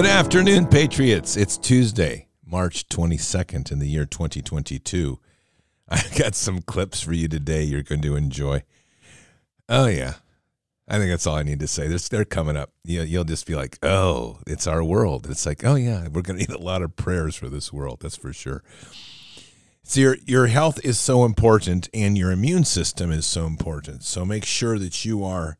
[0.00, 1.36] Good afternoon, Patriots.
[1.36, 5.20] It's Tuesday, March 22nd in the year 2022.
[5.90, 8.62] I got some clips for you today you're going to enjoy.
[9.68, 10.14] Oh, yeah.
[10.88, 11.86] I think that's all I need to say.
[11.86, 12.70] They're, they're coming up.
[12.82, 15.26] You, you'll just be like, oh, it's our world.
[15.28, 17.98] It's like, oh, yeah, we're going to need a lot of prayers for this world.
[18.00, 18.62] That's for sure.
[19.82, 24.04] So your, your health is so important and your immune system is so important.
[24.04, 25.58] So make sure that you are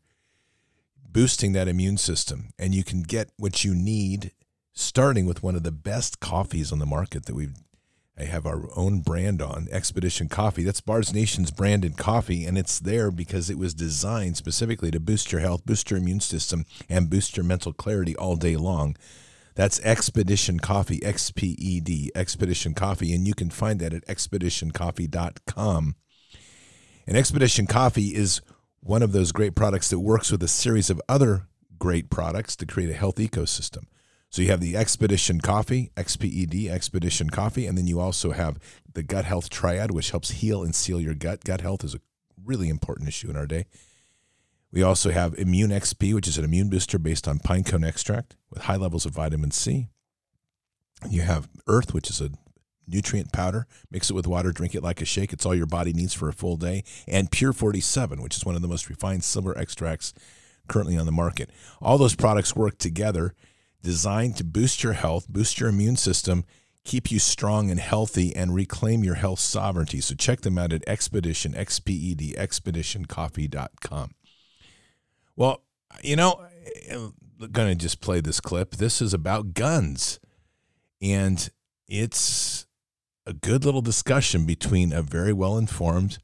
[1.12, 4.32] boosting that immune system and you can get what you need
[4.72, 7.54] starting with one of the best coffees on the market that we've
[8.20, 10.62] I have our own brand on Expedition Coffee.
[10.62, 15.32] That's Bards Nation's branded coffee, and it's there because it was designed specifically to boost
[15.32, 18.94] your health, boost your immune system, and boost your mental clarity all day long.
[19.54, 24.06] That's Expedition Coffee, X P E D, Expedition Coffee, and you can find that at
[24.06, 25.94] expeditioncoffee.com.
[27.06, 28.42] And Expedition Coffee is
[28.80, 31.46] one of those great products that works with a series of other
[31.78, 33.84] great products to create a health ecosystem.
[34.30, 38.58] So you have the Expedition Coffee, XPED, Expedition Coffee, and then you also have
[38.92, 41.44] the Gut Health Triad, which helps heal and seal your gut.
[41.44, 42.00] Gut health is a
[42.44, 43.66] really important issue in our day.
[44.72, 48.36] We also have Immune XP, which is an immune booster based on pine cone extract
[48.50, 49.88] with high levels of vitamin C.
[51.08, 52.30] You have Earth, which is a
[52.86, 53.66] nutrient powder.
[53.90, 55.32] Mix it with water, drink it like a shake.
[55.32, 56.84] It's all your body needs for a full day.
[57.06, 60.12] And Pure 47, which is one of the most refined silver extracts
[60.68, 61.50] currently on the market.
[61.80, 63.34] All those products work together
[63.82, 66.44] designed to boost your health, boost your immune system,
[66.84, 70.00] keep you strong and healthy, and reclaim your health sovereignty.
[70.00, 74.10] So check them out at Expedition, XPED, expeditioncoffee.com.
[75.36, 75.62] Well,
[76.02, 76.44] you know,
[76.90, 77.14] I'm
[77.52, 78.72] going to just play this clip.
[78.76, 80.20] This is about guns.
[81.02, 81.48] And
[81.88, 82.66] it's
[83.30, 86.18] a good little discussion between a very well informed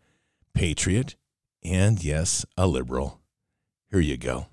[0.55, 1.15] patriot
[1.63, 3.21] and, yes, a liberal.
[3.93, 4.49] Here you go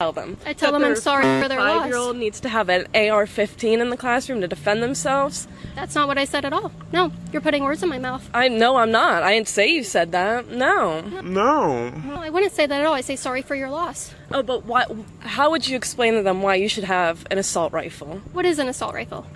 [0.00, 0.36] tell them.
[0.46, 1.80] I tell them I'm sorry for their loss.
[1.80, 5.48] Five-year-old needs to have an AR-15 in the classroom to defend themselves.
[5.74, 6.70] That's not what I said at all.
[6.92, 8.30] No, you're putting words in my mouth.
[8.32, 9.24] I no, I'm not.
[9.24, 10.52] I didn't say you said that.
[10.52, 11.00] No.
[11.00, 11.90] No.
[11.90, 12.94] No, I wouldn't say that at all.
[12.94, 14.14] I say sorry for your loss.
[14.30, 14.84] Oh, but why?
[15.18, 18.20] How would you explain to them why you should have an assault rifle?
[18.32, 19.26] What is an assault rifle?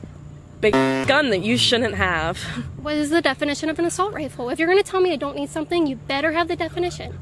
[0.63, 2.39] Big gun that you shouldn't have.
[2.81, 4.49] What is the definition of an assault rifle?
[4.49, 7.19] If you're going to tell me I don't need something, you better have the definition.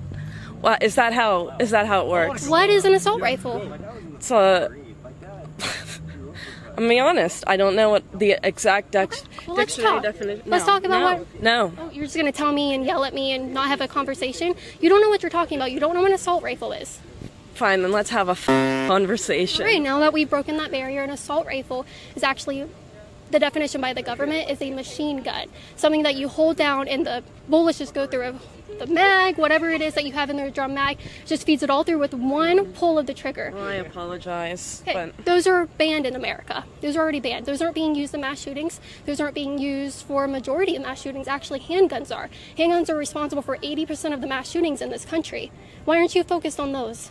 [0.61, 2.47] What is that how is that how it works?
[2.47, 3.79] What is an assault rifle?
[4.15, 4.71] It's a
[6.77, 7.43] I'm being honest.
[7.47, 10.03] I don't know what the exact dex- well, let's dictionary talk.
[10.03, 10.43] definition.
[10.47, 11.43] Let's talk about no, what.
[11.43, 11.73] No.
[11.79, 14.55] Oh, you're just gonna tell me and yell at me and not have a conversation.
[14.83, 15.73] You don't know what you're talking about.
[15.73, 17.01] You don't know what an assault rifle is.
[17.55, 19.65] Fine, then let's have a f- conversation.
[19.65, 21.85] Right now that we've broken that barrier, an assault rifle
[22.17, 22.67] is actually
[23.31, 27.07] the definition by the government is a machine gun, something that you hold down and
[27.07, 28.39] the bullets just go through
[28.79, 31.71] the mag, whatever it is that you have in the drum mag, just feeds it
[31.71, 33.51] all through with one pull of the trigger.
[33.55, 34.83] Well, I apologize.
[34.83, 35.25] Okay, but...
[35.25, 36.65] Those are banned in America.
[36.81, 37.47] Those are already banned.
[37.47, 38.81] Those aren't being used in mass shootings.
[39.07, 41.29] Those aren't being used for a majority of mass shootings.
[41.29, 42.31] Actually, handguns are.
[42.57, 45.53] Handguns are responsible for 80% of the mass shootings in this country.
[45.85, 47.11] Why aren't you focused on those?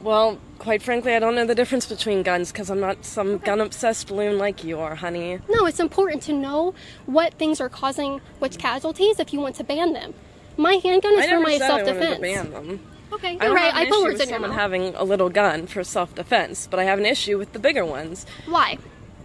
[0.00, 3.46] Well, quite frankly, I don't know the difference between guns because I'm not some okay.
[3.46, 5.40] gun obsessed balloon like you are, honey.
[5.48, 6.74] No, it's important to know
[7.06, 10.14] what things are causing which casualties if you want to ban them.
[10.56, 12.20] My handgun is for my self defense.
[12.20, 12.80] ban them.
[13.12, 13.74] Okay, you're right.
[13.74, 16.98] I put words in someone having a little gun for self defense, but I have
[16.98, 18.26] an issue with the bigger ones.
[18.46, 18.78] Why?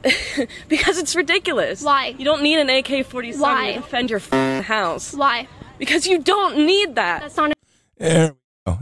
[0.68, 1.82] because it's ridiculous.
[1.82, 2.16] Why?
[2.18, 5.14] You don't need an AK 47 to defend your house.
[5.14, 5.48] Why?
[5.78, 7.22] Because you don't need that.
[7.22, 7.54] That's not.
[8.00, 8.34] A-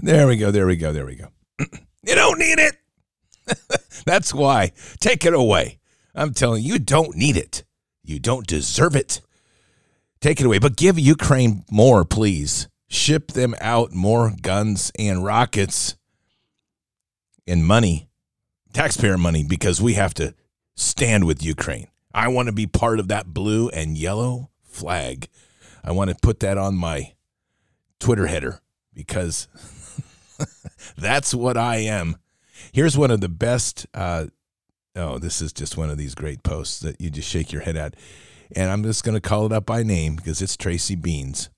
[0.01, 0.51] there we go.
[0.51, 0.91] There we go.
[0.91, 1.25] There we go.
[1.25, 1.40] There we go.
[1.59, 2.75] you don't need it.
[4.05, 4.71] That's why.
[4.99, 5.79] Take it away.
[6.13, 7.63] I'm telling you, you don't need it.
[8.03, 9.21] You don't deserve it.
[10.19, 12.67] Take it away, but give Ukraine more, please.
[12.87, 15.95] Ship them out more guns and rockets
[17.47, 18.09] and money,
[18.73, 20.35] taxpayer money, because we have to
[20.75, 21.87] stand with Ukraine.
[22.13, 25.27] I want to be part of that blue and yellow flag.
[25.83, 27.13] I want to put that on my
[27.99, 28.59] Twitter header
[28.93, 29.47] because
[30.97, 32.17] that's what I am.
[32.71, 33.85] Here's one of the best.
[33.93, 34.27] Uh,
[34.95, 37.75] oh, this is just one of these great posts that you just shake your head
[37.75, 37.95] at
[38.55, 41.49] and I'm just going to call it up by name because it's Tracy Beanz.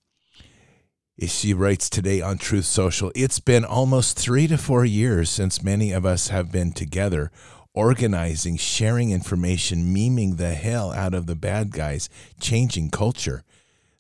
[1.20, 5.92] She writes today on Truth Social It's been almost three to four years since many
[5.92, 7.32] of us have been together,
[7.74, 12.10] organizing, sharing information, memeing the hell out of the bad guys,
[12.40, 13.44] changing culture.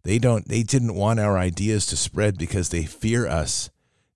[0.03, 3.69] They don't they didn't want our ideas to spread because they fear us.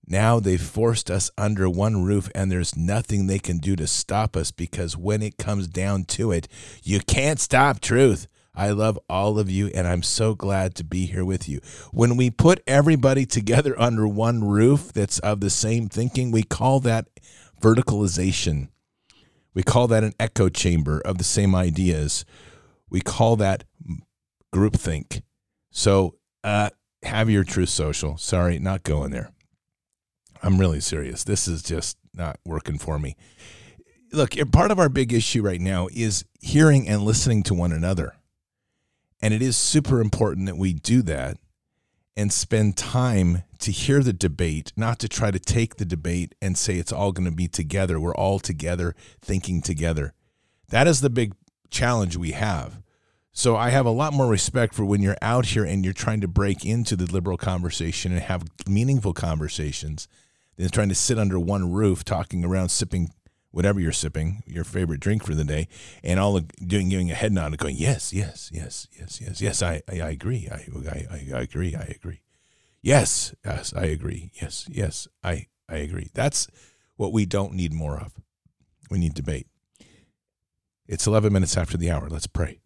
[0.08, 4.38] Now they've forced us under one roof and there's nothing they can do to stop
[4.38, 6.48] us because when it comes down to it,
[6.82, 8.28] you can't stop truth.
[8.56, 11.60] I love all of you, and I'm so glad to be here with you.
[11.92, 16.80] When we put everybody together under one roof that's of the same thinking, we call
[16.80, 17.08] that
[17.62, 18.70] verticalization.
[19.54, 22.26] We call that an echo chamber of the same ideas.
[22.90, 23.64] We call that
[24.52, 25.22] groupthink.
[25.70, 26.72] So, uh,
[27.04, 28.18] have your truth social.
[28.18, 29.30] Sorry, not going there.
[30.44, 31.24] I'm really serious.
[31.24, 33.16] This is just not working for me.
[34.12, 38.16] Look, part of our big issue right now is hearing and listening to one another.
[39.22, 41.38] And it is super important that we do that
[42.16, 46.58] and spend time to hear the debate, not to try to take the debate and
[46.58, 48.00] say it's all going to be together.
[48.00, 50.14] We're all together, thinking together.
[50.70, 51.34] That is the big
[51.70, 52.82] challenge we have.
[53.32, 56.22] So I have a lot more respect for when you're out here and you're trying
[56.22, 60.08] to break into the liberal conversation and have meaningful conversations
[60.58, 63.12] than trying to sit under one roof talking around sipping
[63.52, 65.68] whatever you're sipping, your favorite drink for the day,
[66.04, 69.64] and all doing giving a head nod and going, yes, yes, yes, yes, yes, yes,
[69.64, 72.22] I, I, I agree, I, I, I agree, I agree,
[72.82, 76.12] yes, yes, I agree, yes, yes, I, I agree.
[76.14, 76.48] That's
[76.98, 78.14] what we don't need more of.
[78.92, 79.48] We need debate.
[80.88, 82.08] It's 11 minutes after the hour.
[82.10, 82.60] Let's pray.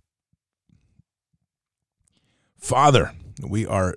[2.58, 3.96] Father, we are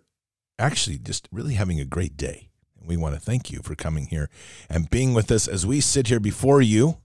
[0.58, 2.50] actually just really having a great day.
[2.87, 4.29] We want to thank you for coming here
[4.69, 6.99] and being with us as we sit here before you.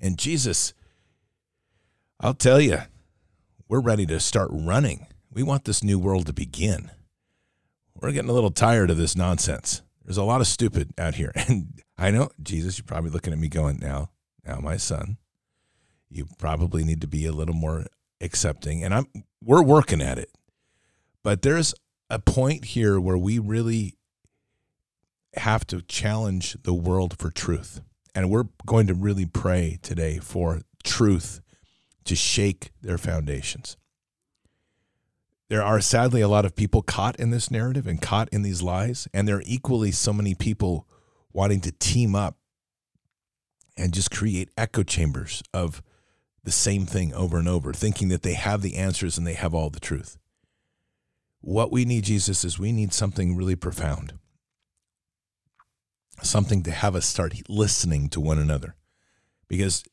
[0.00, 0.74] And Jesus,
[2.20, 2.78] I'll tell you,
[3.68, 5.06] we're ready to start running.
[5.32, 6.90] We want this new world to begin.
[7.94, 9.82] We're getting a little tired of this nonsense.
[10.04, 11.32] There's a lot of stupid out here.
[11.48, 14.10] And I know, Jesus, you're probably looking at me going, now,
[14.46, 15.16] now, my son,
[16.08, 17.86] you probably need to be a little more
[18.20, 18.84] accepting.
[18.84, 19.06] And I'm
[19.44, 20.30] we're working at it.
[21.22, 21.74] But there's
[22.08, 23.97] a point here where we really
[25.34, 27.80] have to challenge the world for truth.
[28.14, 31.40] And we're going to really pray today for truth
[32.04, 33.76] to shake their foundations.
[35.48, 38.62] There are sadly a lot of people caught in this narrative and caught in these
[38.62, 39.08] lies.
[39.14, 40.86] And there are equally so many people
[41.32, 42.36] wanting to team up
[43.76, 45.82] and just create echo chambers of
[46.44, 49.54] the same thing over and over, thinking that they have the answers and they have
[49.54, 50.18] all the truth.
[51.40, 54.14] What we need, Jesus, is we need something really profound
[56.22, 58.74] something to have us start listening to one another.
[59.48, 59.84] Because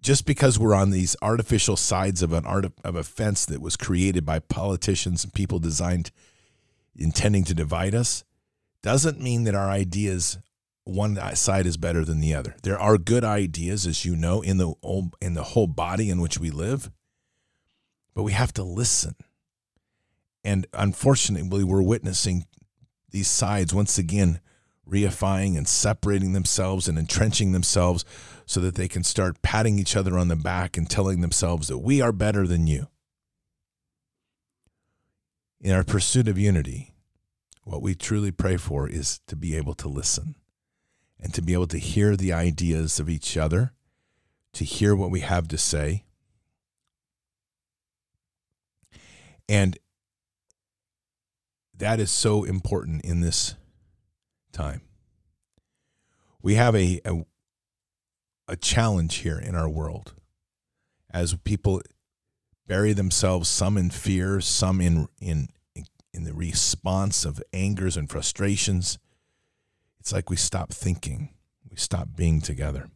[0.00, 3.76] just because we're on these artificial sides of an art of a fence that was
[3.76, 6.10] created by politicians and people designed
[6.96, 8.24] intending to divide us
[8.82, 10.38] doesn't mean that our ideas
[10.84, 12.56] one side is better than the other.
[12.62, 14.72] There are good ideas as you know in the
[15.20, 16.90] in the whole body in which we live.
[18.14, 19.14] But we have to listen.
[20.42, 22.46] And unfortunately, we're witnessing
[23.10, 24.40] these sides once again
[24.88, 28.04] reifying and separating themselves and entrenching themselves
[28.46, 31.78] so that they can start patting each other on the back and telling themselves that
[31.78, 32.88] we are better than you.
[35.60, 36.94] In our pursuit of unity,
[37.64, 40.36] what we truly pray for is to be able to listen
[41.20, 43.72] and to be able to hear the ideas of each other,
[44.54, 46.04] to hear what we have to say.
[49.48, 49.78] And
[51.76, 53.54] that is so important in this
[54.58, 54.80] time.
[56.42, 57.24] We have a, a,
[58.48, 60.14] a challenge here in our world
[61.10, 61.80] as people
[62.66, 65.48] bury themselves, some in fear, some in in
[66.12, 68.98] in the response of angers and frustrations.
[70.00, 71.34] It's like we stop thinking,
[71.70, 72.88] we stop being together.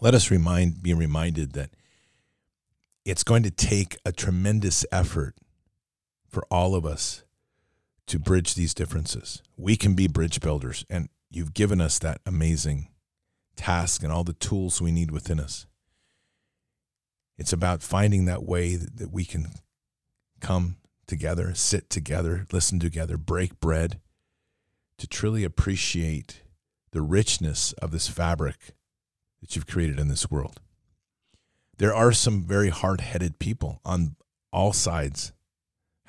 [0.00, 1.70] Let us remind be reminded that
[3.04, 5.36] it's going to take a tremendous effort
[6.28, 7.22] for all of us
[8.10, 9.40] to bridge these differences.
[9.56, 12.88] We can be bridge builders, and you've given us that amazing
[13.54, 15.66] task and all the tools we need within us.
[17.38, 19.52] It's about finding that way that, that we can
[20.40, 24.00] come together, sit together, listen together, break bread
[24.98, 26.42] to truly appreciate
[26.90, 28.74] the richness of this fabric
[29.40, 30.60] that you've created in this world.
[31.78, 34.16] There are some very hard headed people on
[34.52, 35.32] all sides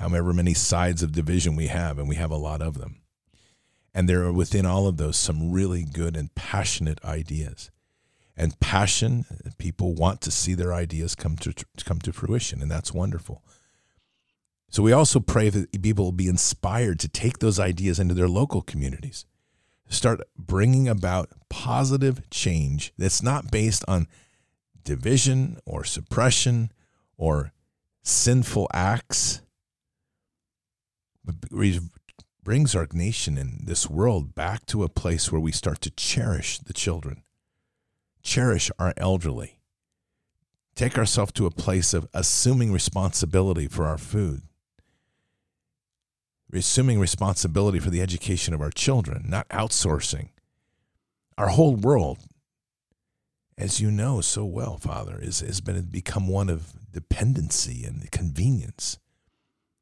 [0.01, 3.01] however many sides of division we have, and we have a lot of them.
[3.93, 7.69] And there are within all of those some really good and passionate ideas.
[8.35, 9.25] And passion,
[9.59, 11.53] people want to see their ideas come to
[11.85, 13.43] come to fruition, and that's wonderful.
[14.69, 18.29] So we also pray that people will be inspired to take those ideas into their
[18.29, 19.25] local communities.
[19.87, 24.07] Start bringing about positive change that's not based on
[24.83, 26.71] division or suppression
[27.17, 27.51] or
[28.01, 29.40] sinful acts
[32.43, 36.59] brings our nation and this world back to a place where we start to cherish
[36.59, 37.23] the children,
[38.23, 39.59] cherish our elderly,
[40.75, 44.41] take ourselves to a place of assuming responsibility for our food,
[46.53, 50.29] assuming responsibility for the education of our children, not outsourcing.
[51.37, 52.19] Our whole world
[53.61, 58.97] as you know so well, Father, is, has been become one of dependency and convenience.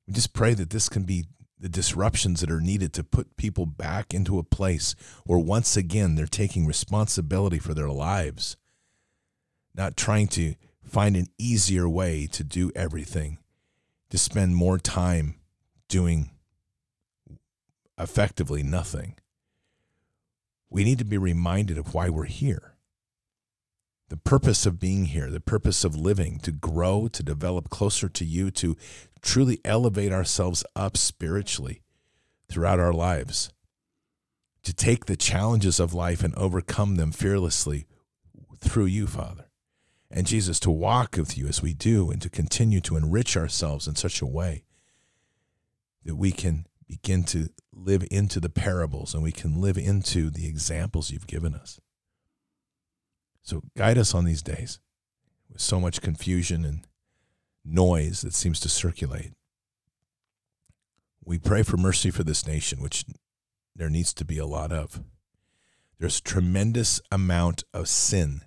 [0.10, 1.26] We just pray that this can be
[1.60, 6.16] the disruptions that are needed to put people back into a place where once again
[6.16, 8.58] they're taking responsibility for their lives,
[9.76, 13.38] not trying to find an easier way to do everything,
[14.10, 15.36] to spend more time
[15.90, 16.32] doing
[18.00, 19.14] effectively nothing.
[20.72, 22.74] We need to be reminded of why we're here.
[24.10, 28.26] The purpose of being here, the purpose of living, to grow, to develop closer to
[28.26, 28.76] you, to
[29.22, 31.84] truly elevate ourselves up spiritually
[32.50, 33.52] throughout our lives,
[34.64, 37.86] to take the challenges of life and overcome them fearlessly
[38.60, 39.46] through you, Father.
[40.10, 43.88] And Jesus, to walk with you as we do and to continue to enrich ourselves
[43.88, 44.64] in such a way
[46.04, 50.48] that we can begin to live into the parables and we can live into the
[50.48, 51.80] examples you've given us.
[53.50, 54.80] So guide us on these days
[55.52, 56.86] with so much confusion and
[57.66, 59.34] noise that seems to circulate.
[61.26, 63.06] We pray for mercy for this nation, which
[63.76, 65.02] there needs to be a lot of.
[65.98, 68.42] There's tremendous amount of sin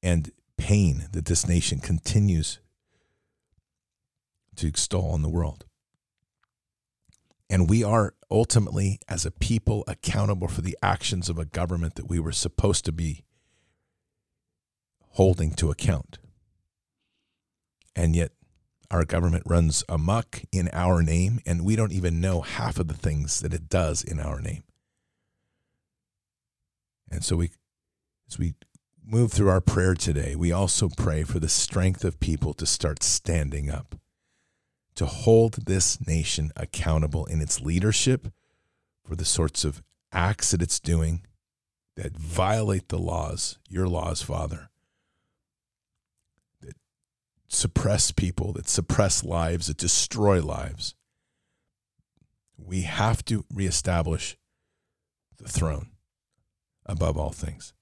[0.00, 2.60] and pain that this nation continues
[4.54, 5.64] to extol in the world.
[7.48, 12.08] And we are ultimately, as a people, accountable for the actions of a government that
[12.08, 13.24] we were supposed to be
[15.20, 16.18] holding to account.
[17.94, 18.32] And yet,
[18.90, 22.94] our government runs amok in our name, and we don't even know half of the
[22.94, 24.62] things that it does in our name.
[27.10, 27.50] And so, we,
[28.30, 28.54] as we
[29.04, 33.02] move through our prayer today, we also pray for the strength of people to start
[33.02, 33.96] standing up,
[34.94, 38.28] to hold this nation accountable in its leadership
[39.04, 41.26] for the sorts of acts that it's doing
[41.94, 44.69] that violate the laws, your laws, Father,
[47.50, 50.94] suppress people, that suppress lives, that destroy lives.
[52.56, 54.36] We have to reestablish
[55.38, 55.90] the throne
[56.86, 57.74] above all things.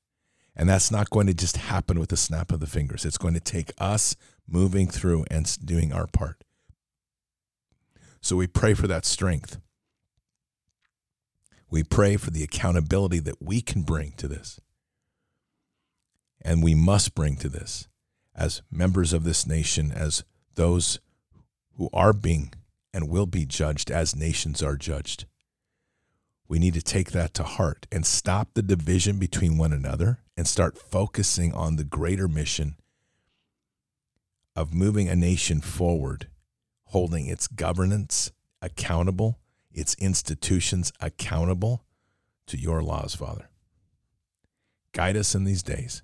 [0.57, 3.05] And that's not going to just happen with a snap of the fingers.
[3.05, 4.17] It's going to take us
[4.49, 6.43] moving through and doing our part.
[8.23, 9.61] So we pray for that strength.
[11.71, 14.59] We pray for the accountability that we can bring to this.
[16.41, 17.87] And we must bring to this
[18.39, 20.23] as members of this nation, as
[20.55, 21.01] those
[21.77, 22.53] who are being
[22.95, 25.27] and will be judged as nations are judged.
[26.47, 30.47] We need to take that to heart and stop the division between one another and
[30.47, 32.77] start focusing on the greater mission
[34.57, 36.29] of moving a nation forward,
[36.87, 39.39] holding its governance accountable,
[39.73, 41.85] its institutions accountable
[42.47, 43.51] to your laws, Father.
[44.93, 46.03] Guide us in these days.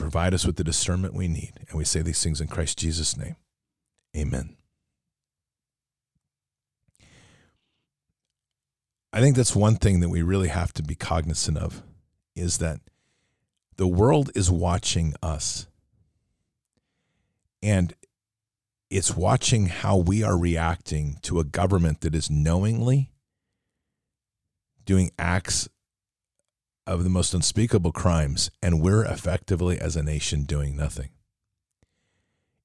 [0.00, 1.52] Provide us with the discernment we need.
[1.68, 3.36] And we say these things in Christ Jesus' name.
[4.16, 4.56] Amen.
[9.12, 11.82] I think that's one thing that we really have to be cognizant of
[12.34, 12.80] is that
[13.76, 15.66] the world is watching us.
[17.62, 17.92] And
[18.88, 23.10] it's watching how we are reacting to a government that is knowingly
[24.86, 25.68] doing acts
[26.86, 31.10] of the most unspeakable crimes, and we're effectively, as a nation, doing nothing.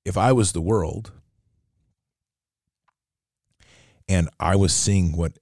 [0.03, 1.11] If I was the world
[4.07, 5.39] and I was seeing what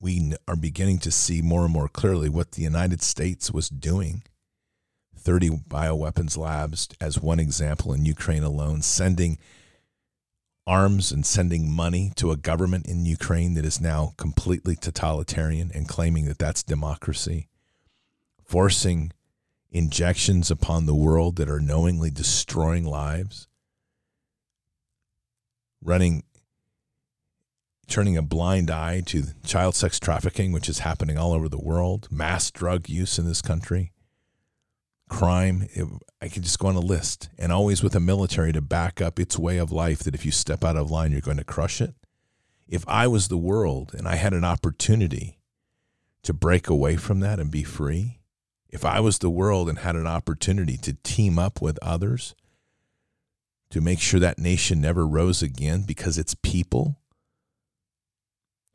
[0.00, 4.22] we are beginning to see more and more clearly, what the United States was doing
[5.16, 9.38] 30 bioweapons labs, as one example, in Ukraine alone, sending
[10.66, 15.88] arms and sending money to a government in Ukraine that is now completely totalitarian and
[15.88, 17.48] claiming that that's democracy
[18.44, 19.12] forcing
[19.70, 23.48] injections upon the world that are knowingly destroying lives,
[25.82, 26.22] running
[27.88, 32.08] turning a blind eye to child sex trafficking, which is happening all over the world,
[32.10, 33.92] mass drug use in this country,
[35.10, 35.68] crime.
[35.72, 35.86] It,
[36.20, 39.20] I could just go on a list, and always with a military to back up
[39.20, 41.80] its way of life that if you step out of line, you're going to crush
[41.80, 41.94] it.
[42.66, 45.38] If I was the world and I had an opportunity
[46.22, 48.21] to break away from that and be free,
[48.72, 52.34] if I was the world and had an opportunity to team up with others
[53.70, 56.98] to make sure that nation never rose again because its people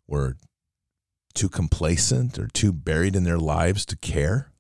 [0.08, 0.38] were
[1.34, 4.52] too complacent or too buried in their lives to care,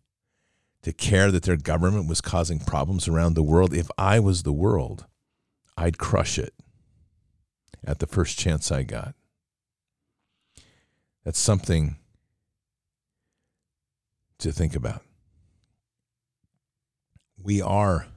[0.81, 4.53] to care that their government was causing problems around the world, if I was the
[4.53, 5.05] world,
[5.77, 6.53] I'd crush it
[7.83, 9.15] at the first chance I got.
[11.23, 11.97] That's something
[14.39, 15.01] to think about.
[17.47, 18.07] We are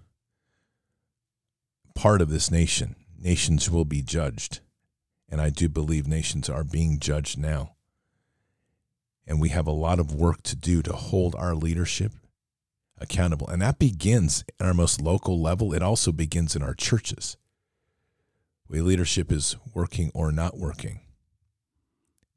[1.94, 2.96] part of this nation.
[3.16, 4.58] Nations will be judged.
[5.28, 7.76] And I do believe nations are being judged now.
[9.28, 12.10] And we have a lot of work to do to hold our leadership
[12.98, 13.46] accountable.
[13.46, 15.72] And that begins at our most local level.
[15.72, 17.36] It also begins in our churches.
[18.68, 21.02] Way leadership is working or not working.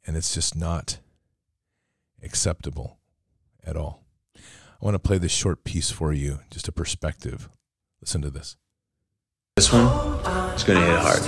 [0.05, 0.99] And it's just not
[2.21, 2.99] acceptable
[3.63, 4.02] at all.
[4.83, 7.47] I want to play this short piece for you, just a perspective.
[8.01, 8.57] Listen to this.
[9.55, 9.85] This one
[10.55, 11.21] is going to hit hard.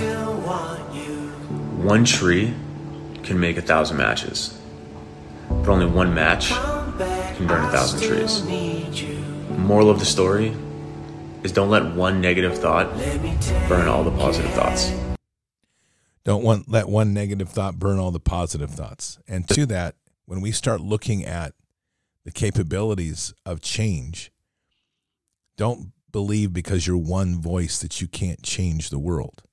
[1.82, 2.52] One tree
[3.22, 4.60] can make a thousand matches,
[5.48, 8.42] but only one match can burn a thousand trees.
[9.56, 10.54] Moral of the story
[11.42, 12.94] is don't let one negative thought
[13.70, 14.92] burn all the positive thoughts.
[16.24, 19.18] Don't want let one negative thought burn all the positive thoughts.
[19.26, 19.94] And to that,
[20.26, 21.54] when we start looking at
[22.26, 24.32] the capabilities of change,
[25.56, 29.44] don't believe because you're one voice that you can't change the world.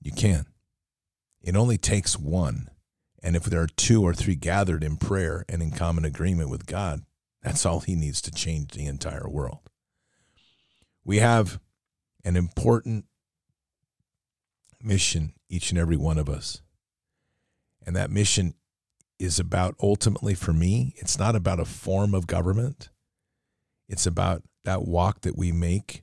[0.00, 0.46] You can.
[1.40, 2.68] It only takes one.
[3.22, 6.66] And if there are two or three gathered in prayer and in common agreement with
[6.66, 7.02] God,
[7.40, 9.60] that's all he needs to change the entire world.
[11.04, 11.60] We have
[12.24, 13.04] an important
[14.82, 16.62] mission, each and every one of us.
[17.86, 18.54] And that mission
[19.22, 22.90] is about ultimately for me, it's not about a form of government.
[23.88, 26.02] It's about that walk that we make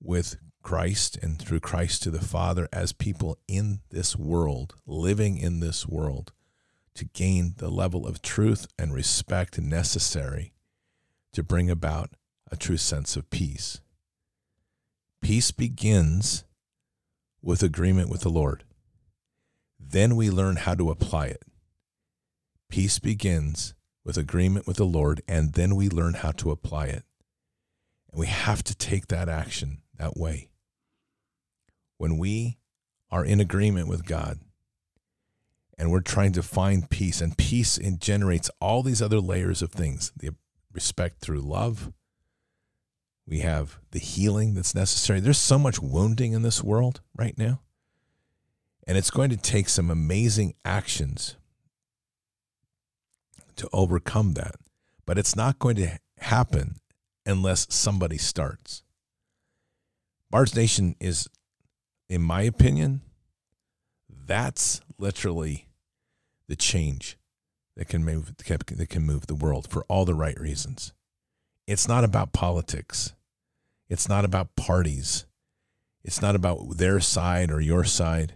[0.00, 5.60] with Christ and through Christ to the Father as people in this world, living in
[5.60, 6.32] this world,
[6.94, 10.54] to gain the level of truth and respect necessary
[11.34, 12.10] to bring about
[12.50, 13.80] a true sense of peace.
[15.20, 16.44] Peace begins
[17.42, 18.64] with agreement with the Lord.
[19.78, 21.42] Then we learn how to apply it.
[22.70, 27.02] Peace begins with agreement with the Lord, and then we learn how to apply it.
[28.10, 30.50] And we have to take that action that way.
[31.98, 32.58] When we
[33.10, 34.38] are in agreement with God
[35.76, 40.12] and we're trying to find peace, and peace generates all these other layers of things
[40.16, 40.30] the
[40.72, 41.92] respect through love.
[43.26, 45.20] We have the healing that's necessary.
[45.20, 47.62] There's so much wounding in this world right now.
[48.86, 51.36] And it's going to take some amazing actions
[53.60, 54.56] to overcome that.
[55.06, 56.80] But it's not going to happen
[57.26, 58.82] unless somebody starts.
[60.30, 61.28] Bards Nation is,
[62.08, 63.02] in my opinion,
[64.08, 65.68] that's literally
[66.48, 67.18] the change
[67.76, 70.92] that can move that can move the world for all the right reasons.
[71.66, 73.14] It's not about politics.
[73.88, 75.26] It's not about parties.
[76.04, 78.34] It's not about their side or your side.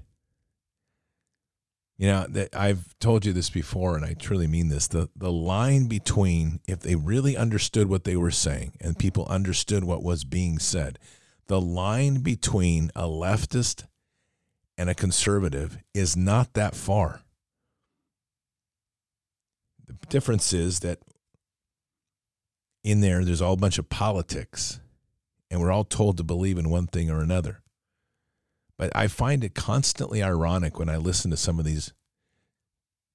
[1.96, 4.88] You know, that I've told you this before, and I truly mean this.
[4.88, 9.84] The the line between if they really understood what they were saying and people understood
[9.84, 10.98] what was being said,
[11.46, 13.84] the line between a leftist
[14.76, 17.20] and a conservative is not that far.
[19.86, 20.98] The difference is that
[22.82, 24.80] in there, there's all a bunch of politics,
[25.50, 27.62] and we're all told to believe in one thing or another.
[28.76, 31.92] But I find it constantly ironic when I listen to some of these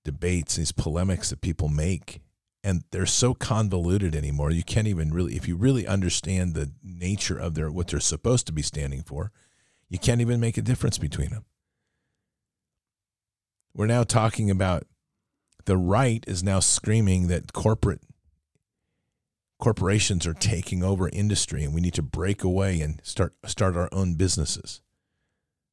[0.06, 2.22] debates, these polemics that people make,
[2.64, 4.52] and they're so convoluted anymore.
[4.52, 8.48] You can't even really, if you really understand the nature of their what they're supposed
[8.48, 9.32] to be standing for,
[9.90, 11.46] you can't even make a difference between them.
[13.74, 14.86] We're now talking about
[15.66, 18.02] the right is now screaming that corporate
[19.60, 23.90] corporations are taking over industry and we need to break away and start start our
[23.92, 24.82] own businesses.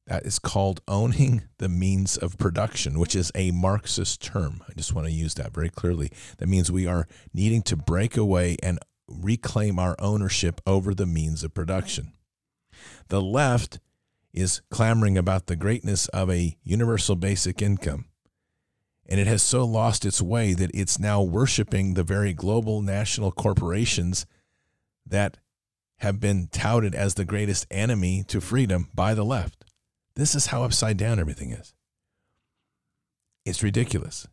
[0.07, 4.63] That is called owning the means of production, which is a Marxist term.
[4.67, 6.11] I just want to use that very clearly.
[6.37, 11.43] That means we are needing to break away and reclaim our ownership over the means
[11.43, 12.13] of production.
[13.09, 13.79] The left
[14.33, 18.05] is clamoring about the greatness of a universal basic income.
[19.09, 23.31] And it has so lost its way that it's now worshiping the very global national
[23.31, 24.25] corporations
[25.05, 25.37] that
[25.99, 29.65] have been touted as the greatest enemy to freedom by the left.
[30.17, 31.75] This is how upside down everything is.
[33.45, 34.27] It's ridiculous.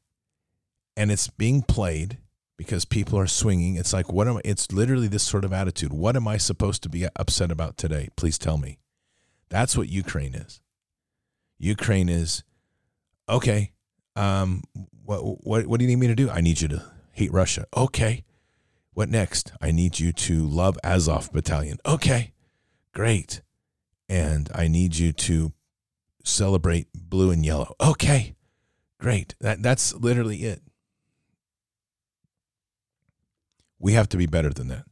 [0.96, 2.16] And it's being played
[2.56, 3.76] because people are swinging.
[3.76, 4.40] It's like, what am I?
[4.46, 5.92] It's literally this sort of attitude.
[5.92, 8.08] What am I supposed to be upset about today?
[8.16, 8.78] Please tell me.
[9.50, 10.62] That's what Ukraine is.
[11.58, 12.44] Ukraine is,
[13.28, 13.72] okay,
[14.16, 14.62] um,
[15.04, 16.30] what, what, what do you need me to do?
[16.30, 17.66] I need you to hate Russia.
[17.76, 18.24] Okay.
[18.94, 19.52] What next?
[19.60, 21.76] I need you to love Azov Battalion.
[21.84, 22.32] Okay.
[22.94, 23.42] Great.
[24.08, 25.52] And I need you to
[26.24, 27.76] celebrate blue and yellow.
[27.80, 28.34] Okay,
[28.98, 29.36] great.
[29.40, 30.62] That that's literally it.
[33.78, 34.86] We have to be better than that.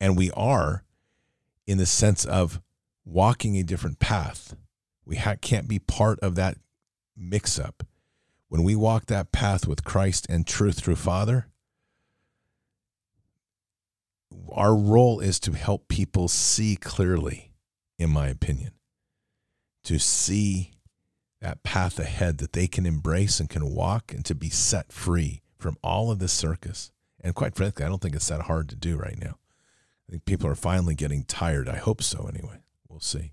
[0.00, 0.84] And we are
[1.66, 2.60] in the sense of
[3.04, 4.56] walking a different path.
[5.04, 6.58] We ha- can't be part of that
[7.16, 7.82] mix up.
[8.48, 11.48] When we walk that path with Christ and truth through Father,
[14.52, 17.52] our role is to help people see clearly,
[17.98, 18.72] in my opinion,
[19.84, 20.75] to see
[21.40, 25.42] that path ahead that they can embrace and can walk and to be set free
[25.58, 26.90] from all of this circus.
[27.20, 29.38] And quite frankly, I don't think it's that hard to do right now.
[30.08, 31.68] I think people are finally getting tired.
[31.68, 32.60] I hope so, anyway.
[32.88, 33.32] We'll see.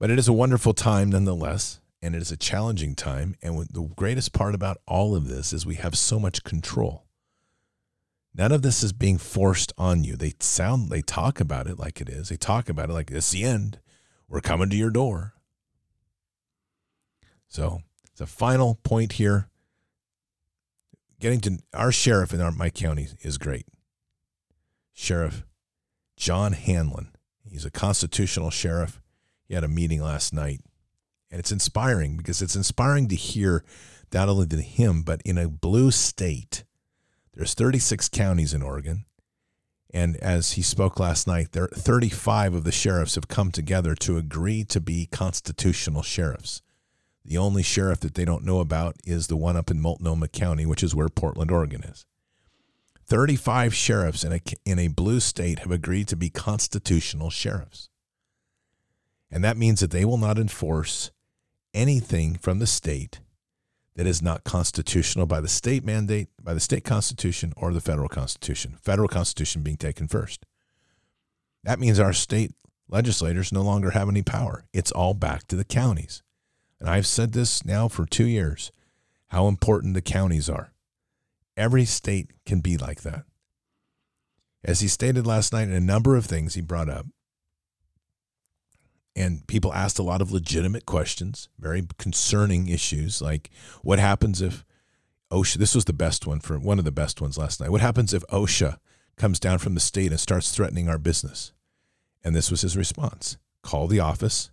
[0.00, 3.36] But it is a wonderful time nonetheless, and it is a challenging time.
[3.40, 7.06] And the greatest part about all of this is we have so much control.
[8.34, 10.16] None of this is being forced on you.
[10.16, 12.28] They sound, they talk about it like it is.
[12.28, 13.78] They talk about it like it's the end.
[14.28, 15.34] We're coming to your door.
[17.54, 17.82] So,
[18.16, 19.48] the final point here
[21.20, 23.64] getting to our sheriff in our, my county is great.
[24.92, 25.44] Sheriff
[26.16, 27.10] John Hanlin.
[27.48, 29.00] He's a constitutional sheriff.
[29.46, 30.62] He had a meeting last night.
[31.30, 33.62] And it's inspiring because it's inspiring to hear
[34.12, 36.64] not only to him, but in a blue state
[37.34, 39.04] there's 36 counties in Oregon.
[39.92, 44.16] And as he spoke last night, there 35 of the sheriffs have come together to
[44.16, 46.60] agree to be constitutional sheriffs.
[47.24, 50.66] The only sheriff that they don't know about is the one up in Multnomah County,
[50.66, 52.04] which is where Portland, Oregon is.
[53.06, 57.88] 35 sheriffs in a, in a blue state have agreed to be constitutional sheriffs.
[59.30, 61.10] And that means that they will not enforce
[61.72, 63.20] anything from the state
[63.96, 68.08] that is not constitutional by the state mandate, by the state constitution, or the federal
[68.08, 68.76] constitution.
[68.82, 70.44] Federal constitution being taken first.
[71.62, 72.52] That means our state
[72.88, 74.64] legislators no longer have any power.
[74.72, 76.22] It's all back to the counties.
[76.84, 78.70] And I've said this now for two years
[79.28, 80.74] how important the counties are.
[81.56, 83.24] Every state can be like that.
[84.62, 87.06] As he stated last night, in a number of things he brought up,
[89.16, 93.48] and people asked a lot of legitimate questions, very concerning issues like
[93.80, 94.62] what happens if
[95.32, 97.70] OSHA, this was the best one for one of the best ones last night.
[97.70, 98.76] What happens if OSHA
[99.16, 101.54] comes down from the state and starts threatening our business?
[102.22, 104.50] And this was his response call the office,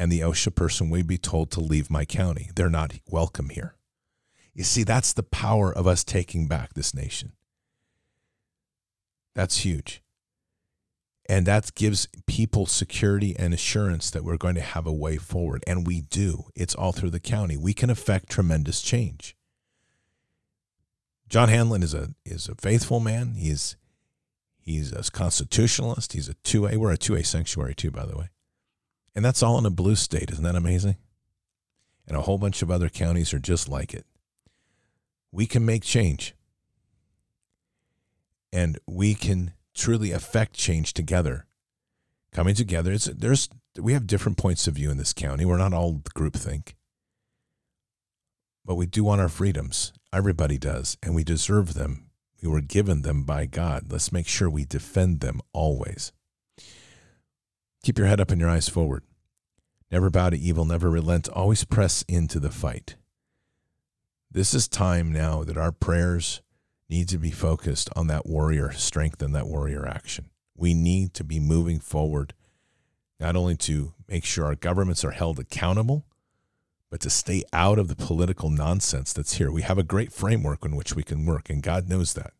[0.00, 2.48] and the OSHA person will be told to leave my county.
[2.56, 3.74] They're not welcome here.
[4.54, 7.32] You see, that's the power of us taking back this nation.
[9.34, 10.02] That's huge.
[11.28, 15.62] And that gives people security and assurance that we're going to have a way forward.
[15.66, 16.44] And we do.
[16.56, 17.58] It's all through the county.
[17.58, 19.36] We can affect tremendous change.
[21.28, 23.34] John Hanlin is a is a faithful man.
[23.34, 23.76] He's
[24.58, 26.14] he's a constitutionalist.
[26.14, 26.78] He's a two A.
[26.78, 28.30] We're a two A sanctuary too, by the way.
[29.14, 30.30] And that's all in a blue state.
[30.30, 30.96] Isn't that amazing?
[32.06, 34.06] And a whole bunch of other counties are just like it.
[35.32, 36.34] We can make change.
[38.52, 41.46] And we can truly affect change together.
[42.32, 45.44] Coming together, it's, there's we have different points of view in this county.
[45.44, 46.74] We're not all groupthink,
[48.64, 49.92] but we do want our freedoms.
[50.12, 52.06] Everybody does, and we deserve them.
[52.42, 53.90] We were given them by God.
[53.90, 56.12] Let's make sure we defend them always.
[57.82, 59.04] Keep your head up and your eyes forward.
[59.90, 62.96] Never bow to evil, never relent, always press into the fight.
[64.30, 66.42] This is time now that our prayers
[66.88, 70.30] need to be focused on that warrior strength and that warrior action.
[70.56, 72.34] We need to be moving forward,
[73.18, 76.04] not only to make sure our governments are held accountable,
[76.90, 79.50] but to stay out of the political nonsense that's here.
[79.50, 82.32] We have a great framework in which we can work, and God knows that.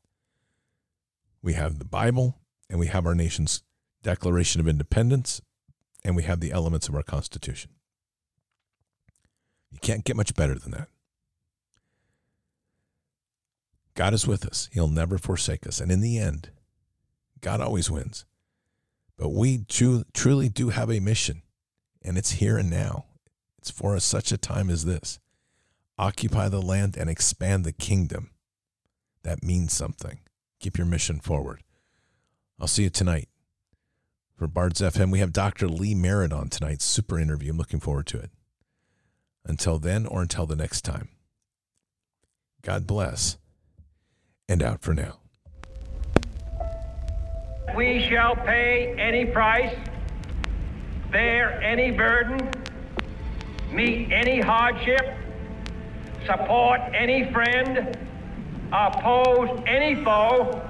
[1.43, 3.63] We have the Bible, and we have our nation's
[4.03, 5.41] Declaration of Independence,
[6.05, 7.71] and we have the elements of our Constitution.
[9.71, 10.89] You can't get much better than that.
[13.95, 14.69] God is with us.
[14.73, 15.81] He'll never forsake us.
[15.81, 16.51] And in the end,
[17.41, 18.25] God always wins.
[19.17, 21.43] But we tru- truly do have a mission,
[22.03, 23.05] and it's here and now.
[23.59, 25.19] It's for us such a time as this.
[25.99, 28.31] Occupy the land and expand the kingdom.
[29.23, 30.21] That means something.
[30.61, 31.63] Keep your mission forward.
[32.59, 33.29] I'll see you tonight.
[34.41, 35.69] For Bards FM, we have Dr.
[35.69, 37.51] Lee Merritt on tonight's Super interview.
[37.51, 38.31] I'm looking forward to it.
[39.45, 41.11] Until then, or until the next time,
[42.63, 43.37] God bless
[44.49, 45.19] and out for now.
[47.77, 49.77] We shall pay any price,
[51.13, 52.51] bear any burden,
[53.71, 55.19] meet any hardship,
[56.25, 57.95] support any friend,
[58.73, 60.70] oppose any foe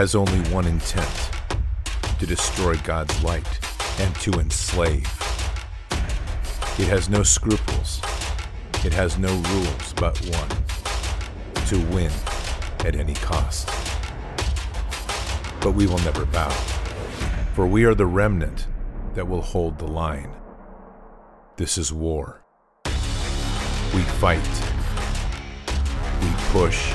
[0.00, 1.30] Has only one intent
[2.18, 3.46] to destroy God's light
[3.98, 5.04] and to enslave.
[6.78, 8.00] It has no scruples.
[8.82, 10.48] It has no rules but one
[11.66, 12.10] to win
[12.86, 13.66] at any cost.
[15.60, 16.48] But we will never bow,
[17.54, 18.68] for we are the remnant
[19.12, 20.34] that will hold the line.
[21.58, 22.42] This is war.
[23.94, 24.48] We fight.
[26.22, 26.94] We push.